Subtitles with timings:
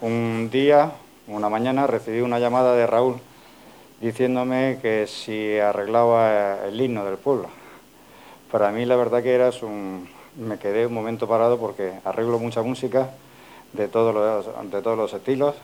[0.00, 0.92] un día,
[1.26, 3.16] una mañana, recibí una llamada de Raúl
[4.00, 7.48] diciéndome que si arreglaba el himno del pueblo.
[8.50, 9.50] Para mí la verdad que era
[10.36, 13.10] me quedé un momento parado porque arreglo mucha música
[13.72, 15.56] de todos los, estilos,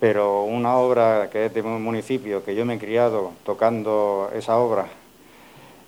[0.00, 4.56] pero una obra que es de un municipio, que yo me he criado tocando esa
[4.56, 4.86] obra,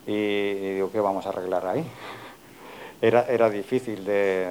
[0.07, 1.85] y, digo, ¿qué vamos a arreglar ahí?
[3.01, 4.49] Era, era difícil de,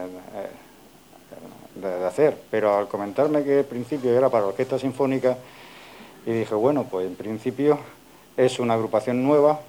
[1.82, 5.38] de, hacer, pero al comentarme que el principio era para orquesta sinfónica,
[6.26, 7.80] y dije, bueno, pues en principio
[8.36, 9.60] es una agrupación nueva,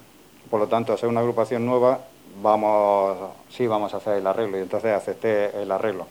[0.50, 2.00] por lo tanto, al ser una agrupación nueva,
[2.42, 3.16] vamos,
[3.50, 6.06] sí vamos a hacer el arreglo, y entonces acepté el arreglo.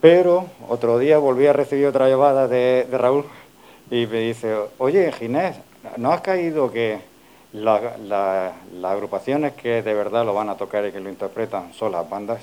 [0.00, 3.24] Pero otro día volví a recibir otra llamada de, Raúl
[3.90, 5.56] y me dice, oye Ginés,
[5.96, 7.00] ¿no has caído que
[7.52, 8.52] las
[8.84, 12.40] agrupaciones que de verdad lo van a tocar y que lo interpretan son las bandas?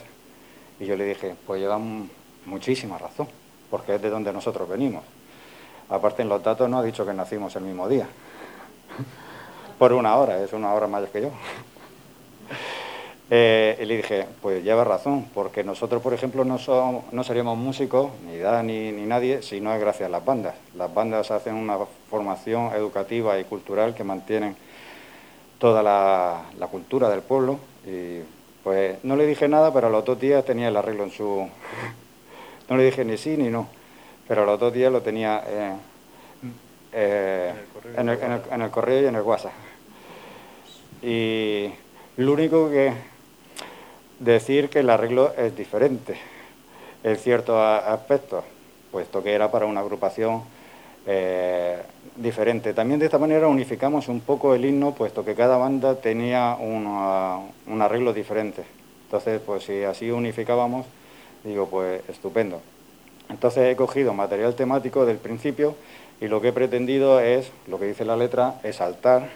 [0.79, 2.09] Y yo le dije, pues llevan
[2.45, 3.27] muchísima razón,
[3.70, 5.03] porque es de donde nosotros venimos.
[5.89, 8.07] Aparte en los datos no ha dicho que nacimos el mismo día.
[9.79, 11.29] Por una hora, es una hora mayor que yo.
[13.27, 16.59] Eh, y le dije, pues lleva razón, porque nosotros, por ejemplo, no,
[17.12, 20.54] no seríamos músicos, ni Dani, ni nadie, si no es gracias a las bandas.
[20.76, 21.76] Las bandas hacen una
[22.07, 24.55] formación educativa y cultural que mantienen
[25.57, 27.60] toda la, cultura del pueblo.
[27.85, 28.20] Y
[28.66, 31.48] pues no le dije nada, pero a los dos días tenía el arreglo en su...
[32.68, 33.70] No le dije ni sí ni no,
[34.27, 35.74] pero a los dos días lo tenía eh,
[36.94, 37.54] eh,
[37.96, 39.52] en, el, en el correo y en el WhatsApp.
[41.04, 41.70] Y
[42.18, 42.91] lo único que
[44.20, 46.18] decir que el arreglo es diferente
[47.04, 48.44] en ciertos aspectos,
[48.91, 50.41] puesto que era para una agrupación
[51.05, 51.81] eh,
[52.15, 52.73] diferente.
[52.73, 57.81] También de esta manera unificamos un poco el himno, puesto que cada banda tenía un
[57.81, 58.63] arreglo diferente.
[59.05, 60.85] Entonces, pues si así unificábamos,
[61.43, 62.61] digo, pues estupendo.
[63.29, 65.75] Entonces he cogido material temático del principio
[66.22, 69.29] y lo que he pretendido es, lo que dice la letra, exaltar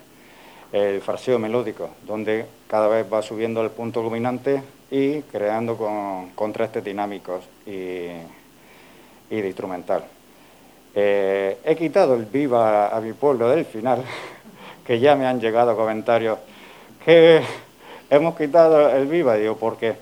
[0.71, 6.83] el fraseo melódico, donde cada vez va subiendo el punto culminante y creando con contrastes
[6.83, 8.07] dinámicos y,
[9.29, 10.03] de instrumental.
[10.95, 14.03] Eh, he quitado el viva a mi pueblo del final,
[14.85, 16.39] que ya me han llegado comentarios
[17.03, 17.41] que
[18.09, 19.95] hemos quitado el viva, digo, ¿por qué?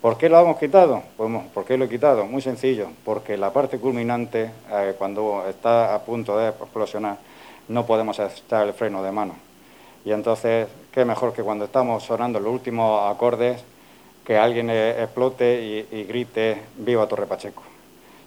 [0.00, 1.02] ¿Por qué lo hemos quitado?
[1.16, 2.26] Pues, ¿Por qué lo he quitado?
[2.26, 7.16] Muy sencillo, porque la parte culminante, eh, cuando está a punto de explosionar,
[7.68, 9.34] no podemos estar el freno de mano.
[10.04, 13.64] Y entonces, qué mejor que cuando estamos sonando los últimos acordes,
[14.24, 17.62] que alguien e-, explote y, grite Viva Torre Pacheco,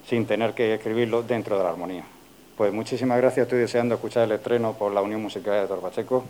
[0.07, 2.03] sin tener que escribirlo dentro de la armonía.
[2.55, 6.23] Pues muchísimas gracias, estoy deseando escuchar el estreno por la Unión Musical de Torre Pacheco.